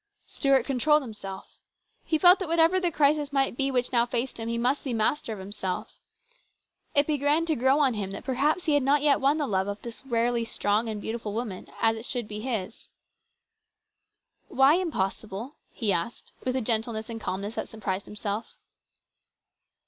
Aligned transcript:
Stuart 0.23 0.65
controlled 0.65 1.03
himself. 1.03 1.59
He 2.03 2.17
felt 2.17 2.39
that 2.39 2.47
whatever 2.47 2.79
the 2.79 2.89
crisis 2.91 3.31
might 3.31 3.55
be 3.55 3.69
which 3.69 3.91
now 3.91 4.07
faced 4.07 4.39
him, 4.39 4.49
he 4.49 4.57
must 4.57 4.83
be 4.83 4.95
master 4.95 5.31
of 5.31 5.37
himself. 5.37 5.93
It 6.95 7.05
began 7.05 7.45
to 7.45 7.55
grow 7.55 7.75
upon 7.75 7.93
him 7.93 8.09
that 8.09 8.23
perhaps 8.23 8.65
he 8.65 8.73
had 8.73 8.81
not 8.81 9.03
yet 9.03 9.19
won 9.21 9.37
the 9.37 9.45
love 9.45 9.67
of 9.67 9.79
this 9.83 10.03
rarely 10.03 10.43
strong 10.43 10.89
and 10.89 10.99
beautiful 10.99 11.33
woman, 11.33 11.67
as 11.79 11.95
it 11.97 12.05
should 12.05 12.27
be 12.27 12.39
his." 12.39 12.87
Why 14.47 14.73
impossible?" 14.73 15.57
he 15.71 15.93
asked 15.93 16.33
with 16.43 16.55
a 16.55 16.61
gentleness 16.61 17.07
and 17.07 17.21
calmness 17.21 17.53
that 17.53 17.69
surprised 17.69 18.07
himself. 18.07 18.55